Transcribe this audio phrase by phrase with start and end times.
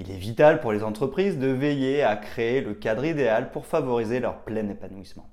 [0.00, 4.18] Il est vital pour les entreprises de veiller à créer le cadre idéal pour favoriser
[4.18, 5.28] leur plein épanouissement.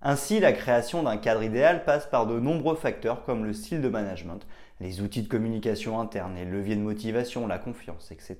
[0.00, 3.90] Ainsi, la création d'un cadre idéal passe par de nombreux facteurs comme le style de
[3.90, 4.46] management,
[4.80, 8.38] les outils de communication interne, les leviers de motivation, la confiance, etc.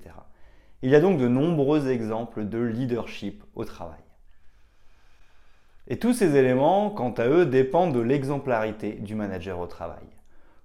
[0.81, 4.01] Il y a donc de nombreux exemples de leadership au travail.
[5.87, 10.07] Et tous ces éléments, quant à eux, dépendent de l'exemplarité du manager au travail.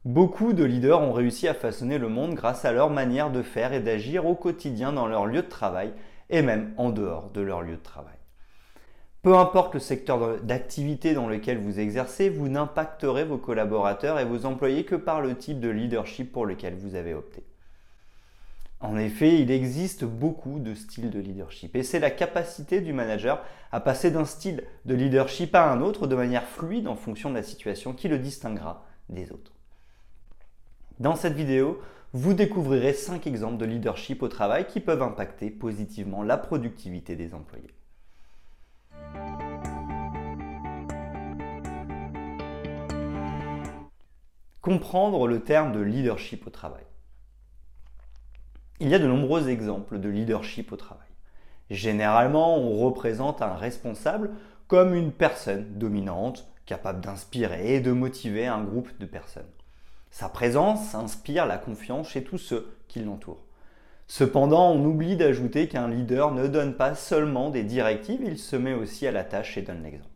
[0.04, 3.72] Beaucoup de leaders ont réussi à façonner le monde grâce à leur manière de faire
[3.72, 5.92] et d'agir au quotidien dans leur lieu de travail
[6.30, 8.14] et même en dehors de leur lieu de travail.
[9.22, 14.46] Peu importe le secteur d'activité dans lequel vous exercez, vous n'impacterez vos collaborateurs et vos
[14.46, 17.42] employés que par le type de leadership pour lequel vous avez opté.
[18.80, 23.42] En effet, il existe beaucoup de styles de leadership et c'est la capacité du manager
[23.72, 27.34] à passer d'un style de leadership à un autre de manière fluide en fonction de
[27.34, 29.57] la situation qui le distinguera des autres.
[31.00, 31.80] Dans cette vidéo,
[32.12, 37.34] vous découvrirez 5 exemples de leadership au travail qui peuvent impacter positivement la productivité des
[37.34, 37.70] employés.
[44.60, 46.84] Comprendre le terme de leadership au travail.
[48.80, 51.06] Il y a de nombreux exemples de leadership au travail.
[51.70, 54.32] Généralement, on représente un responsable
[54.66, 59.44] comme une personne dominante, capable d'inspirer et de motiver un groupe de personnes.
[60.10, 63.44] Sa présence inspire la confiance chez tous ceux qui l'entourent.
[64.06, 68.72] Cependant, on oublie d'ajouter qu'un leader ne donne pas seulement des directives, il se met
[68.72, 70.08] aussi à la tâche et donne l'exemple.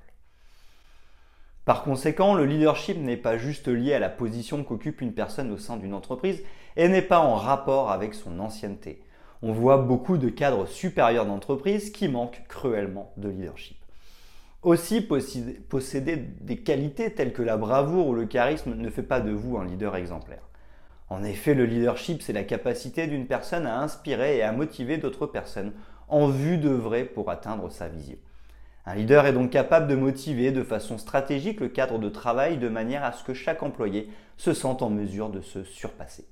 [1.65, 5.59] Par conséquent, le leadership n'est pas juste lié à la position qu'occupe une personne au
[5.59, 6.43] sein d'une entreprise
[6.77, 9.05] et n'est pas en rapport avec son ancienneté.
[9.43, 13.77] On voit beaucoup de cadres supérieurs d'entreprise qui manquent cruellement de leadership.
[14.63, 19.33] Aussi, posséder des qualités telles que la bravoure ou le charisme ne fait pas de
[19.33, 20.49] vous un leader exemplaire.
[21.09, 25.27] En effet, le leadership, c'est la capacité d'une personne à inspirer et à motiver d'autres
[25.27, 25.73] personnes
[26.09, 28.17] en vue d'œuvrer pour atteindre sa vision.
[28.87, 32.69] Un leader est donc capable de motiver de façon stratégique le cadre de travail de
[32.69, 36.25] manière à ce que chaque employé se sente en mesure de se surpasser.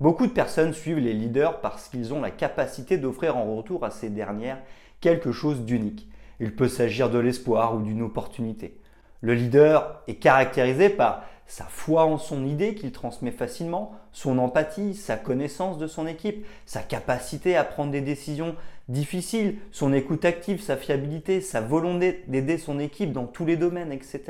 [0.00, 3.90] Beaucoup de personnes suivent les leaders parce qu'ils ont la capacité d'offrir en retour à
[3.90, 4.62] ces dernières
[5.00, 6.08] quelque chose d'unique
[6.40, 8.80] il peut s'agir de l'espoir ou d'une opportunité.
[9.20, 14.94] Le leader est caractérisé par sa foi en son idée qu'il transmet facilement, son empathie,
[14.94, 18.56] sa connaissance de son équipe, sa capacité à prendre des décisions
[18.88, 23.92] difficiles, son écoute active, sa fiabilité, sa volonté d'aider son équipe dans tous les domaines,
[23.92, 24.22] etc.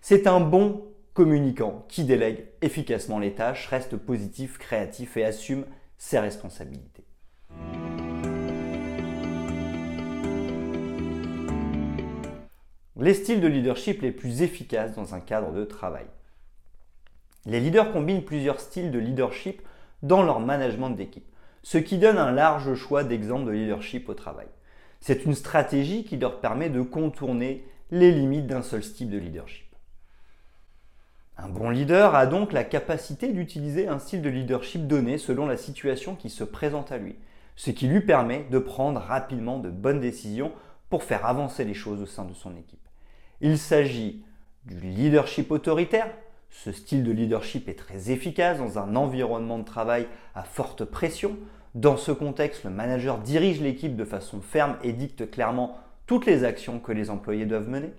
[0.00, 0.84] C'est un bon
[1.14, 5.64] communicant qui délègue efficacement les tâches, reste positif, créatif et assume
[5.98, 7.04] ses responsabilités.
[13.00, 16.06] Les styles de leadership les plus efficaces dans un cadre de travail.
[17.46, 19.62] Les leaders combinent plusieurs styles de leadership
[20.02, 21.24] dans leur management d'équipe,
[21.62, 24.48] ce qui donne un large choix d'exemples de leadership au travail.
[25.00, 29.66] C'est une stratégie qui leur permet de contourner les limites d'un seul style de leadership.
[31.38, 35.56] Un bon leader a donc la capacité d'utiliser un style de leadership donné selon la
[35.56, 37.16] situation qui se présente à lui,
[37.56, 40.52] ce qui lui permet de prendre rapidement de bonnes décisions
[40.90, 42.89] pour faire avancer les choses au sein de son équipe.
[43.40, 44.22] Il s'agit
[44.66, 46.10] du leadership autoritaire.
[46.50, 51.38] Ce style de leadership est très efficace dans un environnement de travail à forte pression.
[51.74, 56.44] Dans ce contexte, le manager dirige l'équipe de façon ferme et dicte clairement toutes les
[56.44, 57.92] actions que les employés doivent mener.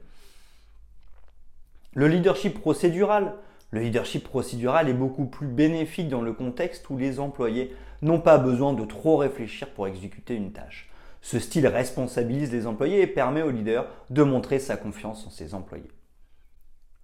[1.93, 3.33] Le leadership procédural.
[3.71, 8.37] Le leadership procédural est beaucoup plus bénéfique dans le contexte où les employés n'ont pas
[8.37, 10.90] besoin de trop réfléchir pour exécuter une tâche.
[11.21, 15.53] Ce style responsabilise les employés et permet au leader de montrer sa confiance en ses
[15.53, 15.91] employés.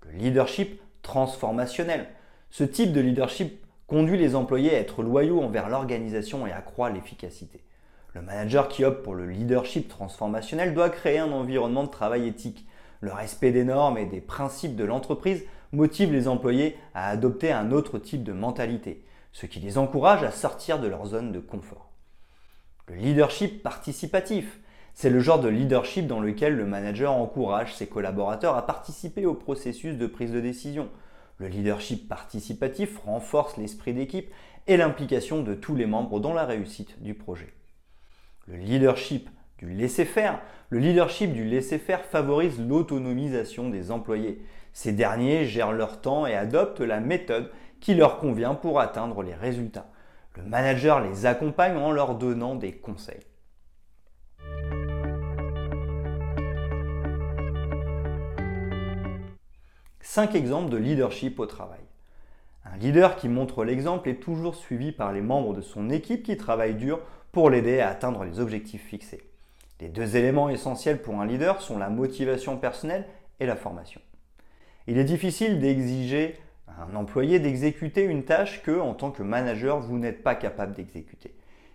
[0.06, 2.08] Le leadership transformationnel.
[2.50, 7.64] Ce type de leadership conduit les employés à être loyaux envers l'organisation et accroît l'efficacité.
[8.14, 12.68] Le manager qui opte pour le leadership transformationnel doit créer un environnement de travail éthique.
[13.00, 17.72] Le respect des normes et des principes de l'entreprise motive les employés à adopter un
[17.72, 21.87] autre type de mentalité, ce qui les encourage à sortir de leur zone de confort.
[22.90, 24.60] Le leadership participatif,
[24.94, 29.34] c'est le genre de leadership dans lequel le manager encourage ses collaborateurs à participer au
[29.34, 30.88] processus de prise de décision.
[31.38, 34.32] Le leadership participatif renforce l'esprit d'équipe
[34.68, 37.54] et l'implication de tous les membres dans la réussite du projet.
[38.48, 39.30] Le leadership
[39.60, 40.40] du laisser-faire,
[40.70, 44.42] le leadership du laisser-faire favorise l'autonomisation des employés.
[44.72, 47.52] Ces derniers gèrent leur temps et adoptent la méthode
[47.82, 49.92] qui leur convient pour atteindre les résultats.
[50.38, 53.26] Le manager les accompagne en leur donnant des conseils.
[60.00, 61.80] Cinq exemples de leadership au travail.
[62.66, 66.38] Un leader qui montre l'exemple est toujours suivi par les membres de son équipe qui
[66.38, 67.00] travaillent dur
[67.32, 69.22] pour l'aider à atteindre les objectifs fixés.
[69.80, 73.06] Les deux éléments essentiels pour un leader sont la motivation personnelle
[73.40, 74.02] et la formation.
[74.88, 76.40] Il est difficile d'exiger
[76.80, 81.34] un employé d'exécuter une tâche que, en tant que manager, vous n'êtes pas capable d'exécuter.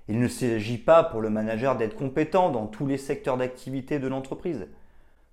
[0.09, 4.09] Il ne s'agit pas pour le manager d'être compétent dans tous les secteurs d'activité de
[4.09, 4.67] l'entreprise.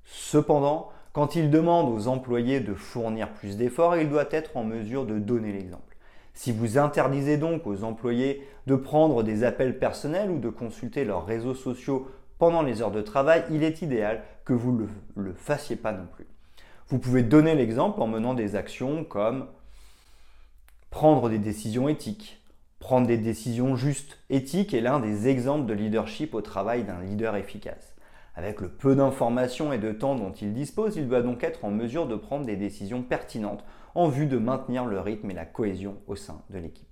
[0.06, 5.06] Cependant, quand il demande aux employés de fournir plus d'efforts, il doit être en mesure
[5.06, 5.96] de donner l'exemple.
[6.34, 11.26] Si vous interdisez donc aux employés de prendre des appels personnels ou de consulter leurs
[11.26, 12.08] réseaux sociaux
[12.38, 15.92] pendant les heures de travail, il est idéal que vous ne le, le, fassiez pas
[15.92, 16.28] non plus.
[16.88, 19.48] Vous pouvez donner l'exemple en menant des actions comme
[20.90, 22.42] prendre des décisions éthiques.
[22.80, 24.20] Prendre des décisions justes.
[24.30, 27.96] Éthique est l'un des exemples de leadership au travail d'un leader efficace.
[28.36, 31.72] Avec le peu d'informations et de temps dont il dispose, il doit donc être en
[31.72, 33.66] mesure de prendre des décisions pertinentes
[33.96, 36.88] en vue de maintenir le rythme et la cohésion au sein de l'équipe.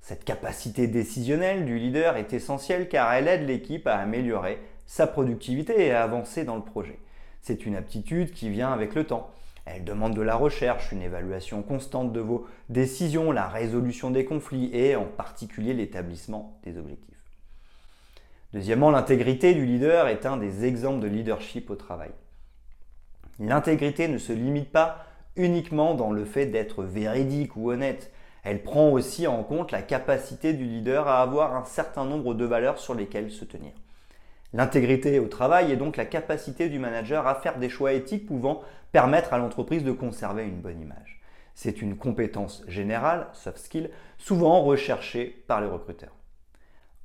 [0.00, 5.86] Cette capacité décisionnelle du leader est essentielle car elle aide l'équipe à améliorer sa productivité
[5.86, 6.98] et à avancer dans le projet.
[7.42, 9.30] C'est une aptitude qui vient avec le temps.
[9.74, 14.70] Elle demande de la recherche, une évaluation constante de vos décisions, la résolution des conflits
[14.72, 17.22] et en particulier l'établissement des objectifs.
[18.52, 22.10] Deuxièmement, l'intégrité du leader est un des exemples de leadership au travail.
[23.38, 25.04] L'intégrité ne se limite pas
[25.36, 28.10] uniquement dans le fait d'être véridique ou honnête.
[28.42, 32.44] Elle prend aussi en compte la capacité du leader à avoir un certain nombre de
[32.44, 33.72] valeurs sur lesquelles se tenir.
[34.54, 38.62] L'intégrité au travail est donc la capacité du manager à faire des choix éthiques pouvant
[38.92, 41.20] permettre à l'entreprise de conserver une bonne image.
[41.54, 46.14] C'est une compétence générale, soft skill, souvent recherchée par les recruteurs.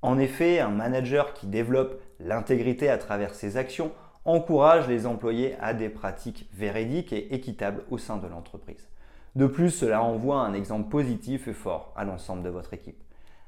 [0.01, 3.91] En effet, un manager qui développe l'intégrité à travers ses actions
[4.25, 8.87] encourage les employés à des pratiques véridiques et équitables au sein de l'entreprise.
[9.35, 13.03] De plus, cela envoie un exemple positif et fort à l'ensemble de votre équipe.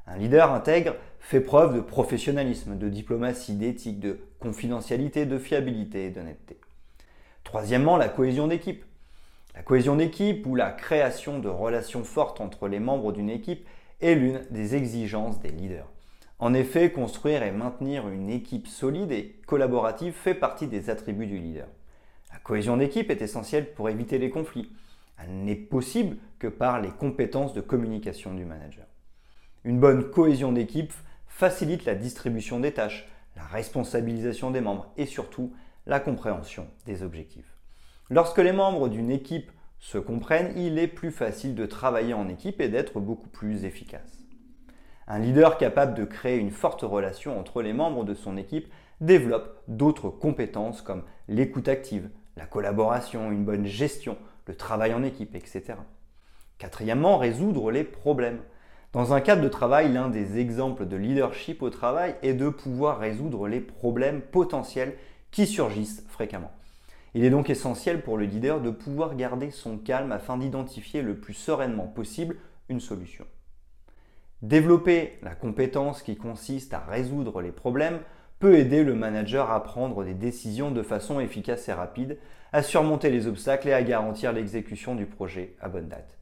[0.07, 6.09] Un leader intègre fait preuve de professionnalisme, de diplomatie, d'éthique, de confidentialité, de fiabilité et
[6.11, 6.59] d'honnêteté.
[7.43, 8.85] Troisièmement, la cohésion d'équipe.
[9.55, 13.67] La cohésion d'équipe ou la création de relations fortes entre les membres d'une équipe
[14.01, 15.89] est l'une des exigences des leaders.
[16.37, 21.37] En effet, construire et maintenir une équipe solide et collaborative fait partie des attributs du
[21.37, 21.67] leader.
[22.33, 24.69] La cohésion d'équipe est essentielle pour éviter les conflits.
[25.17, 28.85] Elle n'est possible que par les compétences de communication du manager.
[29.65, 30.93] Une bonne cohésion d'équipe
[31.27, 35.53] facilite la distribution des tâches, la responsabilisation des membres et surtout
[35.87, 37.57] la compréhension des objectifs.
[38.11, 42.61] Lorsque les membres d'une équipe se comprennent, il est plus facile de travailler en équipe
[42.61, 44.19] et d'être beaucoup plus efficace.
[45.07, 48.71] Un leader capable de créer une forte relation entre les membres de son équipe
[49.01, 54.15] développe d'autres compétences comme l'écoute active, la collaboration, une bonne gestion,
[54.45, 55.73] le travail en équipe, etc.
[56.59, 58.41] Quatrièmement, résoudre les problèmes.
[58.95, 62.97] Dans un cadre de travail, l'un des exemples de leadership au travail est de pouvoir
[62.97, 64.93] résoudre les problèmes potentiels
[65.31, 66.53] qui surgissent fréquemment.
[67.13, 71.17] Il est donc essentiel pour le leader de pouvoir garder son calme afin d'identifier le
[71.17, 72.37] plus sereinement possible
[72.69, 73.25] une solution.
[74.41, 77.99] Développer la compétence qui consiste à résoudre les problèmes
[78.39, 82.17] peut aider le manager à prendre des décisions de façon efficace et rapide,
[82.53, 86.15] à surmonter les obstacles et à garantir l'exécution du projet à bonne date.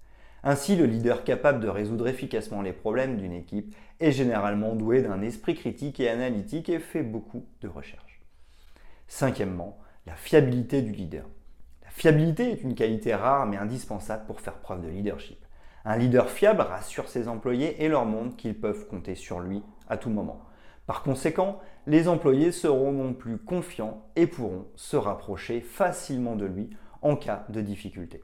[0.46, 5.22] Ainsi, le leader capable de résoudre efficacement les problèmes d'une équipe est généralement doué d'un
[5.22, 8.22] esprit critique et analytique et fait beaucoup de recherches.
[9.08, 11.26] Cinquièmement, la fiabilité du leader.
[11.84, 15.38] La fiabilité est une qualité rare mais indispensable pour faire preuve de leadership.
[15.86, 19.96] Un leader fiable rassure ses employés et leur montre qu'ils peuvent compter sur lui à
[19.96, 20.42] tout moment.
[20.88, 26.70] Par conséquent, les employés seront non plus confiants et pourront se rapprocher facilement de lui
[27.02, 28.22] en cas de difficulté.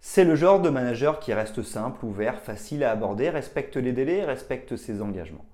[0.00, 4.24] C'est le genre de manager qui reste simple, ouvert, facile à aborder, respecte les délais,
[4.24, 5.44] respecte ses engagements.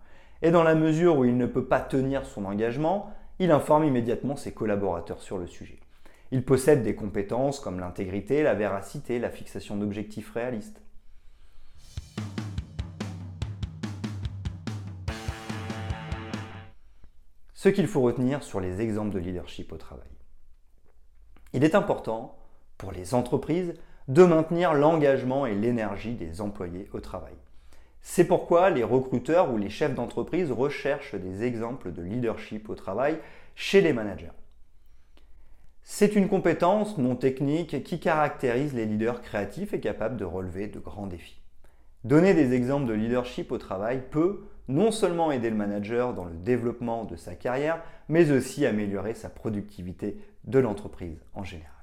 [0.43, 4.37] Et dans la mesure où il ne peut pas tenir son engagement, il informe immédiatement
[4.37, 5.81] ses collaborateurs sur le sujet.
[6.31, 10.83] Il possède des compétences comme l'intégrité, la véracité, la fixation d'objectifs réalistes.
[17.55, 20.11] Ce qu'il faut retenir sur les exemples de leadership au travail.
[21.55, 22.37] Il est important
[22.77, 23.75] pour les entreprises
[24.08, 27.34] de maintenir l'engagement et l'énergie des employés au travail.
[28.00, 33.18] C'est pourquoi les recruteurs ou les chefs d'entreprise recherchent des exemples de leadership au travail
[33.54, 34.32] chez les managers.
[35.82, 40.78] C'est une compétence non technique qui caractérise les leaders créatifs et capables de relever de
[40.78, 41.40] grands défis.
[42.04, 46.37] Donner des exemples de leadership au travail peut non seulement aider le manager dans le
[46.37, 51.74] développement de sa carrière, mais aussi améliorer sa productivité de l'entreprise en général.